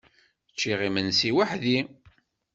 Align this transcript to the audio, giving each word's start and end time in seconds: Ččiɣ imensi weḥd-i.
Ččiɣ 0.51 0.79
imensi 0.87 1.31
weḥd-i. 1.35 1.79